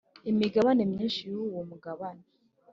[0.31, 2.23] imigabane myinshi yuwo mugabane